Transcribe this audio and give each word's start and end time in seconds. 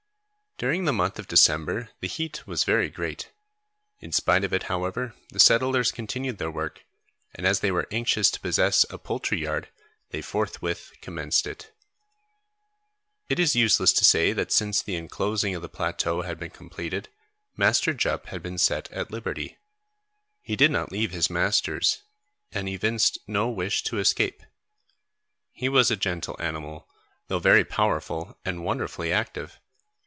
During 0.57 0.85
the 0.85 0.93
month 0.93 1.17
of 1.17 1.27
December, 1.27 1.89
the 2.01 2.07
heat 2.07 2.45
was 2.45 2.65
very 2.65 2.87
great. 2.91 3.31
In 3.99 4.11
spite 4.11 4.43
of 4.43 4.53
it 4.53 4.63
however, 4.63 5.15
the 5.31 5.39
settlers 5.39 5.91
continued 5.91 6.37
their 6.37 6.51
work, 6.51 6.85
and 7.33 7.47
as 7.47 7.61
they 7.61 7.71
were 7.71 7.87
anxious 7.89 8.29
to 8.29 8.39
possess 8.39 8.85
a 8.91 8.99
poultry 8.99 9.39
yard 9.41 9.69
they 10.11 10.21
forthwith 10.21 10.91
commenced 11.01 11.47
it. 11.47 11.71
It 13.27 13.39
is 13.39 13.55
useless 13.55 13.91
to 13.93 14.05
say 14.05 14.33
that 14.33 14.51
since 14.51 14.83
the 14.83 14.95
enclosing 14.97 15.55
of 15.55 15.63
the 15.63 15.69
plateau 15.69 16.21
had 16.21 16.37
been 16.37 16.51
completed, 16.51 17.09
Master 17.57 17.91
Jup 17.91 18.27
had 18.27 18.43
been 18.43 18.59
set 18.59 18.87
at 18.91 19.09
liberty. 19.09 19.57
He 20.43 20.55
did 20.55 20.69
not 20.69 20.91
leave 20.91 21.09
his 21.09 21.27
masters, 21.27 22.03
and 22.51 22.69
evinced 22.69 23.17
no 23.25 23.49
wish 23.49 23.81
to 23.85 23.97
escape. 23.97 24.43
He 25.51 25.69
was 25.69 25.89
a 25.89 25.95
gentle 25.95 26.35
animal, 26.39 26.87
though 27.29 27.39
very 27.39 27.65
powerful 27.65 28.37
and 28.45 28.63
wonderfully 28.63 29.11
active. 29.11 29.59